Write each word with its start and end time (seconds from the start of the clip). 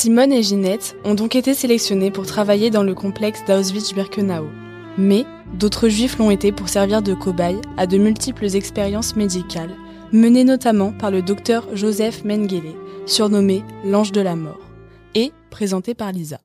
Simone 0.00 0.32
et 0.32 0.42
Ginette 0.42 0.96
ont 1.04 1.12
donc 1.12 1.36
été 1.36 1.52
sélectionnées 1.52 2.10
pour 2.10 2.24
travailler 2.24 2.70
dans 2.70 2.82
le 2.82 2.94
complexe 2.94 3.44
d'Auschwitz-Birkenau. 3.46 4.48
Mais 4.96 5.26
d'autres 5.58 5.90
juifs 5.90 6.16
l'ont 6.16 6.30
été 6.30 6.52
pour 6.52 6.70
servir 6.70 7.02
de 7.02 7.12
cobayes 7.12 7.60
à 7.76 7.86
de 7.86 7.98
multiples 7.98 8.56
expériences 8.56 9.14
médicales, 9.14 9.76
menées 10.10 10.44
notamment 10.44 10.92
par 10.92 11.10
le 11.10 11.20
docteur 11.20 11.66
Joseph 11.76 12.24
Mengele, 12.24 12.72
surnommé 13.04 13.62
l'ange 13.84 14.10
de 14.10 14.22
la 14.22 14.36
mort, 14.36 14.70
et 15.14 15.32
présenté 15.50 15.92
par 15.92 16.12
Lisa. 16.12 16.40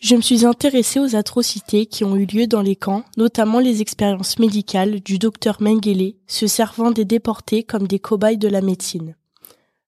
Je 0.00 0.16
me 0.16 0.20
suis 0.20 0.44
intéressée 0.44 0.98
aux 0.98 1.14
atrocités 1.14 1.86
qui 1.86 2.02
ont 2.02 2.16
eu 2.16 2.26
lieu 2.26 2.48
dans 2.48 2.62
les 2.62 2.74
camps, 2.74 3.04
notamment 3.16 3.60
les 3.60 3.80
expériences 3.80 4.40
médicales 4.40 4.98
du 4.98 5.18
docteur 5.20 5.58
Mengele, 5.62 6.14
se 6.26 6.48
servant 6.48 6.90
des 6.90 7.04
déportés 7.04 7.62
comme 7.62 7.86
des 7.86 8.00
cobayes 8.00 8.38
de 8.38 8.48
la 8.48 8.60
médecine. 8.60 9.14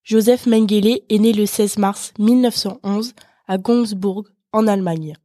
Joseph 0.03 0.47
Mengele 0.47 1.01
est 1.09 1.19
né 1.19 1.31
le 1.31 1.45
16 1.45 1.77
mars 1.77 2.13
1911 2.17 3.13
à 3.47 3.57
Gongsburg, 3.57 4.23
en 4.51 4.67
Allemagne. 4.67 5.15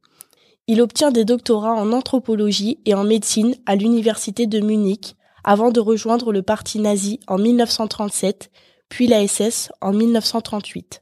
Il 0.67 0.81
obtient 0.81 1.11
des 1.11 1.25
doctorats 1.25 1.73
en 1.73 1.91
anthropologie 1.93 2.79
et 2.85 2.93
en 2.93 3.03
médecine 3.03 3.55
à 3.65 3.75
l'université 3.75 4.45
de 4.45 4.59
Munich 4.59 5.15
avant 5.43 5.71
de 5.71 5.79
rejoindre 5.79 6.31
le 6.31 6.43
parti 6.43 6.79
nazi 6.79 7.19
en 7.27 7.37
1937, 7.37 8.51
puis 8.89 9.07
la 9.07 9.25
SS 9.27 9.71
en 9.81 9.93
1938. 9.93 11.01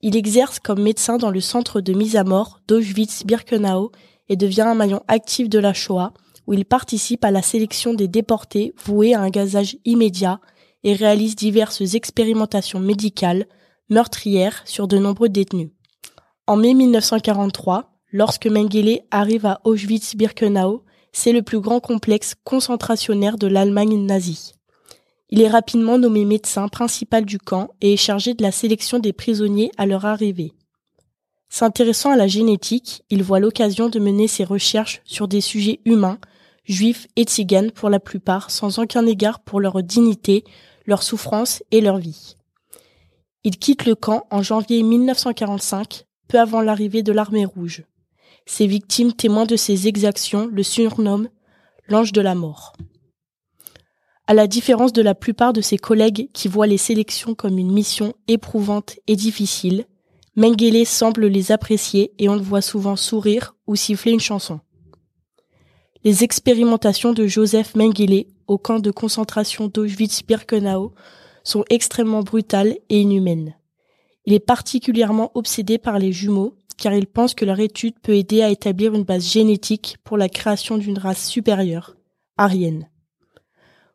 Il 0.00 0.16
exerce 0.16 0.58
comme 0.58 0.82
médecin 0.82 1.18
dans 1.18 1.30
le 1.30 1.40
centre 1.40 1.80
de 1.80 1.92
mise 1.92 2.16
à 2.16 2.24
mort 2.24 2.60
d'Auschwitz-Birkenau 2.68 3.92
et 4.28 4.36
devient 4.36 4.62
un 4.62 4.74
maillon 4.74 5.02
actif 5.08 5.48
de 5.48 5.58
la 5.58 5.74
Shoah, 5.74 6.12
où 6.46 6.54
il 6.54 6.64
participe 6.64 7.24
à 7.24 7.30
la 7.30 7.42
sélection 7.42 7.94
des 7.94 8.08
déportés 8.08 8.72
voués 8.84 9.14
à 9.14 9.20
un 9.20 9.30
gazage 9.30 9.76
immédiat 9.84 10.40
et 10.88 10.94
réalise 10.94 11.36
diverses 11.36 11.94
expérimentations 11.94 12.80
médicales 12.80 13.44
meurtrières 13.90 14.62
sur 14.64 14.88
de 14.88 14.96
nombreux 14.96 15.28
détenus. 15.28 15.68
En 16.46 16.56
mai 16.56 16.72
1943, 16.72 17.92
lorsque 18.10 18.46
Mengele 18.46 19.00
arrive 19.10 19.44
à 19.44 19.60
Auschwitz-Birkenau, 19.64 20.84
c'est 21.12 21.32
le 21.32 21.42
plus 21.42 21.60
grand 21.60 21.80
complexe 21.80 22.36
concentrationnaire 22.42 23.36
de 23.36 23.46
l'Allemagne 23.46 23.98
nazie. 23.98 24.52
Il 25.28 25.42
est 25.42 25.48
rapidement 25.48 25.98
nommé 25.98 26.24
médecin 26.24 26.68
principal 26.68 27.26
du 27.26 27.38
camp 27.38 27.68
et 27.82 27.92
est 27.92 27.98
chargé 27.98 28.32
de 28.32 28.42
la 28.42 28.50
sélection 28.50 28.98
des 28.98 29.12
prisonniers 29.12 29.70
à 29.76 29.84
leur 29.84 30.06
arrivée. 30.06 30.54
S'intéressant 31.50 32.12
à 32.12 32.16
la 32.16 32.28
génétique, 32.28 33.02
il 33.10 33.22
voit 33.22 33.40
l'occasion 33.40 33.90
de 33.90 33.98
mener 33.98 34.26
ses 34.26 34.44
recherches 34.44 35.02
sur 35.04 35.28
des 35.28 35.42
sujets 35.42 35.80
humains, 35.84 36.18
juifs 36.64 37.08
et 37.16 37.24
tziganes 37.24 37.72
pour 37.72 37.90
la 37.90 38.00
plupart, 38.00 38.50
sans 38.50 38.78
aucun 38.78 39.04
égard 39.04 39.40
pour 39.40 39.60
leur 39.60 39.82
dignité, 39.82 40.44
leur 40.88 41.02
souffrance 41.04 41.62
et 41.70 41.80
leur 41.80 41.98
vie. 41.98 42.36
Il 43.44 43.58
quitte 43.58 43.84
le 43.84 43.94
camp 43.94 44.26
en 44.30 44.42
janvier 44.42 44.82
1945, 44.82 46.06
peu 46.26 46.40
avant 46.40 46.62
l'arrivée 46.62 47.02
de 47.02 47.12
l'armée 47.12 47.44
rouge. 47.44 47.84
Ses 48.46 48.66
victimes 48.66 49.12
témoins 49.12 49.44
de 49.44 49.54
ses 49.54 49.86
exactions 49.86 50.48
le 50.50 50.62
surnomment 50.62 51.28
l'ange 51.88 52.12
de 52.12 52.22
la 52.22 52.34
mort. 52.34 52.72
À 54.26 54.34
la 54.34 54.46
différence 54.46 54.92
de 54.92 55.02
la 55.02 55.14
plupart 55.14 55.52
de 55.52 55.60
ses 55.60 55.78
collègues 55.78 56.30
qui 56.32 56.48
voient 56.48 56.66
les 56.66 56.78
sélections 56.78 57.34
comme 57.34 57.58
une 57.58 57.72
mission 57.72 58.14
éprouvante 58.26 58.98
et 59.06 59.16
difficile, 59.16 59.84
Mengele 60.36 60.86
semble 60.86 61.26
les 61.26 61.52
apprécier 61.52 62.12
et 62.18 62.28
on 62.28 62.34
le 62.34 62.40
voit 62.40 62.62
souvent 62.62 62.96
sourire 62.96 63.54
ou 63.66 63.76
siffler 63.76 64.12
une 64.12 64.20
chanson. 64.20 64.60
Les 66.04 66.24
expérimentations 66.24 67.12
de 67.12 67.26
Joseph 67.26 67.74
Mengele 67.74 68.24
au 68.48 68.58
camp 68.58 68.80
de 68.80 68.90
concentration 68.90 69.68
d'Auschwitz-Birkenau 69.68 70.92
sont 71.44 71.64
extrêmement 71.70 72.22
brutales 72.22 72.76
et 72.88 73.00
inhumaines. 73.00 73.54
Il 74.24 74.32
est 74.32 74.40
particulièrement 74.40 75.30
obsédé 75.34 75.78
par 75.78 75.98
les 75.98 76.12
jumeaux 76.12 76.54
car 76.76 76.94
il 76.94 77.06
pense 77.06 77.34
que 77.34 77.44
leur 77.44 77.60
étude 77.60 77.98
peut 78.00 78.14
aider 78.14 78.42
à 78.42 78.50
établir 78.50 78.94
une 78.94 79.02
base 79.02 79.26
génétique 79.26 79.96
pour 80.04 80.16
la 80.16 80.28
création 80.28 80.78
d'une 80.78 80.98
race 80.98 81.26
supérieure, 81.26 81.96
arienne. 82.36 82.88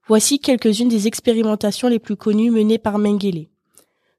Voici 0.05 0.39
quelques-unes 0.39 0.89
des 0.89 1.07
expérimentations 1.07 1.87
les 1.87 1.99
plus 1.99 2.17
connues 2.17 2.51
menées 2.51 2.77
par 2.77 2.99
Mengele. 2.99 3.47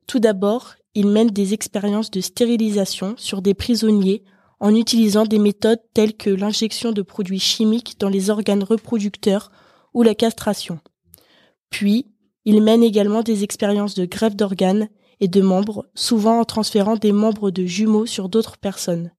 Tout 0.06 0.19
d'abord, 0.19 0.75
il 0.94 1.08
mène 1.08 1.28
des 1.28 1.53
expériences 1.53 2.10
de 2.10 2.22
stérilisation 2.22 3.14
sur 3.19 3.42
des 3.42 3.54
prisonniers 3.54 4.25
en 4.60 4.75
utilisant 4.75 5.26
des 5.26 5.38
méthodes 5.38 5.82
telles 5.92 6.16
que 6.16 6.31
l'injection 6.31 6.92
de 6.92 7.03
produits 7.03 7.41
chimiques 7.41 7.97
dans 7.98 8.08
les 8.08 8.31
organes 8.31 8.64
reproducteurs 8.64 9.50
ou 9.94 10.03
la 10.03 10.15
castration. 10.15 10.81
Puis, 11.71 12.06
il 12.44 12.62
mène 12.62 12.82
également 12.82 13.22
des 13.22 13.43
expériences 13.43 13.94
de 13.94 14.05
greffe 14.05 14.37
d'organes 14.37 14.88
et 15.21 15.28
de 15.28 15.41
membres, 15.41 15.87
souvent 15.94 16.41
en 16.41 16.44
transférant 16.44 16.97
des 16.97 17.12
membres 17.12 17.50
de 17.50 17.65
jumeaux 17.65 18.06
sur 18.06 18.28
d'autres 18.28 18.59
personnes. 18.59 19.12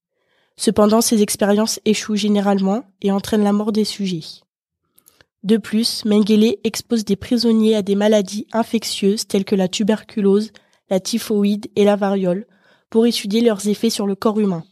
Cependant, 0.57 1.01
ces 1.01 1.21
expériences 1.21 1.79
échouent 1.85 2.15
généralement 2.15 2.83
et 3.01 3.11
entraînent 3.11 3.43
la 3.43 3.51
mort 3.51 3.71
des 3.71 3.83
sujets. 3.83 4.23
De 5.43 5.57
plus, 5.57 6.05
Mengele 6.05 6.57
expose 6.63 7.05
des 7.05 7.15
prisonniers 7.15 7.75
à 7.75 7.81
des 7.81 7.95
maladies 7.95 8.47
infectieuses 8.51 9.27
telles 9.27 9.45
que 9.45 9.55
la 9.55 9.67
tuberculose, 9.67 10.51
la 10.89 10.99
typhoïde 10.99 11.67
et 11.75 11.83
la 11.83 11.95
variole 11.95 12.47
pour 12.89 13.05
étudier 13.05 13.41
leurs 13.41 13.67
effets 13.67 13.89
sur 13.89 14.07
le 14.07 14.15
corps 14.15 14.39
humain. 14.39 14.63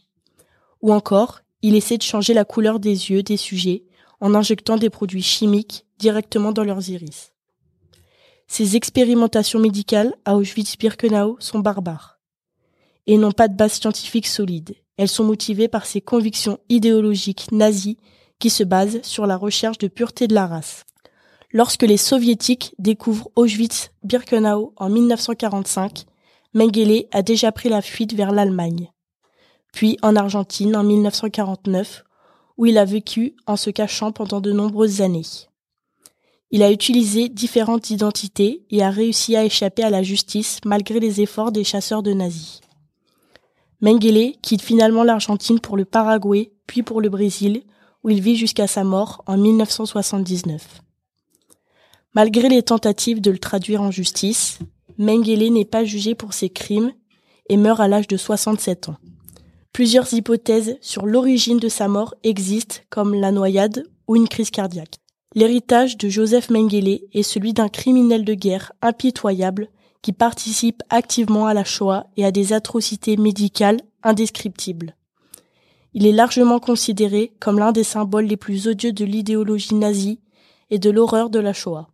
Ou 0.80 0.92
encore, 0.92 1.40
il 1.62 1.76
essaie 1.76 1.96
de 1.96 2.02
changer 2.02 2.34
la 2.34 2.44
couleur 2.44 2.80
des 2.80 3.10
yeux 3.10 3.22
des 3.22 3.36
sujets 3.36 3.84
en 4.20 4.34
injectant 4.34 4.76
des 4.76 4.90
produits 4.90 5.22
chimiques 5.22 5.86
directement 5.98 6.52
dans 6.52 6.64
leurs 6.64 6.88
iris. 6.88 7.32
Ces 8.46 8.76
expérimentations 8.76 9.58
médicales 9.58 10.14
à 10.24 10.36
Auschwitz-Birkenau 10.36 11.36
sont 11.40 11.60
barbares 11.60 12.18
et 13.06 13.16
n'ont 13.16 13.32
pas 13.32 13.48
de 13.48 13.56
base 13.56 13.72
scientifique 13.74 14.26
solide. 14.26 14.74
Elles 14.96 15.08
sont 15.08 15.24
motivées 15.24 15.68
par 15.68 15.86
ses 15.86 16.00
convictions 16.00 16.58
idéologiques 16.68 17.50
nazies 17.52 17.98
qui 18.38 18.50
se 18.50 18.64
base 18.64 19.00
sur 19.02 19.26
la 19.26 19.36
recherche 19.36 19.78
de 19.78 19.88
pureté 19.88 20.28
de 20.28 20.34
la 20.34 20.46
race. 20.46 20.84
Lorsque 21.52 21.82
les 21.82 21.96
soviétiques 21.96 22.74
découvrent 22.78 23.30
Auschwitz-Birkenau 23.36 24.72
en 24.76 24.88
1945, 24.88 26.04
Mengele 26.52 27.06
a 27.12 27.22
déjà 27.22 27.52
pris 27.52 27.68
la 27.68 27.82
fuite 27.82 28.14
vers 28.14 28.32
l'Allemagne, 28.32 28.90
puis 29.72 29.98
en 30.02 30.16
Argentine 30.16 30.76
en 30.76 30.84
1949, 30.84 32.04
où 32.56 32.66
il 32.66 32.78
a 32.78 32.84
vécu 32.84 33.34
en 33.46 33.56
se 33.56 33.70
cachant 33.70 34.12
pendant 34.12 34.40
de 34.40 34.52
nombreuses 34.52 35.00
années. 35.00 35.22
Il 36.50 36.62
a 36.62 36.70
utilisé 36.70 37.28
différentes 37.28 37.90
identités 37.90 38.64
et 38.70 38.82
a 38.82 38.90
réussi 38.90 39.34
à 39.34 39.44
échapper 39.44 39.82
à 39.82 39.90
la 39.90 40.02
justice 40.02 40.60
malgré 40.64 41.00
les 41.00 41.20
efforts 41.20 41.50
des 41.50 41.64
chasseurs 41.64 42.02
de 42.02 42.12
nazis. 42.12 42.60
Mengele 43.80 44.34
quitte 44.40 44.62
finalement 44.62 45.02
l'Argentine 45.02 45.60
pour 45.60 45.76
le 45.76 45.84
Paraguay, 45.84 46.52
puis 46.66 46.82
pour 46.82 47.00
le 47.00 47.08
Brésil, 47.08 47.64
où 48.02 48.10
il 48.10 48.20
vit 48.20 48.36
jusqu'à 48.36 48.66
sa 48.66 48.84
mort 48.84 49.22
en 49.26 49.36
1979. 49.36 50.80
Malgré 52.14 52.48
les 52.48 52.62
tentatives 52.62 53.20
de 53.20 53.30
le 53.30 53.38
traduire 53.38 53.82
en 53.82 53.90
justice, 53.90 54.60
Mengele 54.96 55.52
n'est 55.52 55.64
pas 55.64 55.84
jugé 55.84 56.14
pour 56.14 56.32
ses 56.32 56.50
crimes 56.50 56.92
et 57.48 57.56
meurt 57.56 57.80
à 57.80 57.88
l'âge 57.88 58.06
de 58.06 58.16
67 58.16 58.90
ans. 58.90 58.96
Plusieurs 59.74 60.14
hypothèses 60.14 60.78
sur 60.80 61.04
l'origine 61.04 61.58
de 61.58 61.68
sa 61.68 61.88
mort 61.88 62.14
existent, 62.22 62.76
comme 62.90 63.12
la 63.12 63.32
noyade 63.32 63.82
ou 64.06 64.14
une 64.14 64.28
crise 64.28 64.52
cardiaque. 64.52 65.00
L'héritage 65.34 65.98
de 65.98 66.08
Joseph 66.08 66.48
Mengele 66.48 67.00
est 67.12 67.24
celui 67.24 67.54
d'un 67.54 67.68
criminel 67.68 68.24
de 68.24 68.34
guerre 68.34 68.70
impitoyable 68.82 69.68
qui 70.00 70.12
participe 70.12 70.84
activement 70.90 71.46
à 71.46 71.54
la 71.54 71.64
Shoah 71.64 72.06
et 72.16 72.24
à 72.24 72.30
des 72.30 72.52
atrocités 72.52 73.16
médicales 73.16 73.80
indescriptibles. 74.04 74.94
Il 75.92 76.06
est 76.06 76.12
largement 76.12 76.60
considéré 76.60 77.32
comme 77.40 77.58
l'un 77.58 77.72
des 77.72 77.82
symboles 77.82 78.26
les 78.26 78.36
plus 78.36 78.68
odieux 78.68 78.92
de 78.92 79.04
l'idéologie 79.04 79.74
nazie 79.74 80.20
et 80.70 80.78
de 80.78 80.90
l'horreur 80.90 81.30
de 81.30 81.40
la 81.40 81.52
Shoah. 81.52 81.88